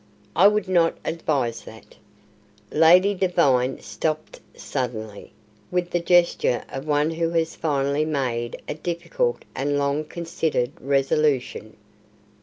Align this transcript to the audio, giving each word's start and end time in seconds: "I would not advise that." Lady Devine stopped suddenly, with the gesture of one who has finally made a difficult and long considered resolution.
"I 0.35 0.47
would 0.47 0.67
not 0.67 0.97
advise 1.05 1.61
that." 1.65 1.95
Lady 2.71 3.13
Devine 3.13 3.81
stopped 3.81 4.39
suddenly, 4.55 5.31
with 5.69 5.91
the 5.91 5.99
gesture 5.99 6.63
of 6.69 6.87
one 6.87 7.11
who 7.11 7.29
has 7.29 7.55
finally 7.55 8.05
made 8.05 8.59
a 8.67 8.73
difficult 8.73 9.45
and 9.55 9.77
long 9.77 10.03
considered 10.05 10.71
resolution. 10.81 11.77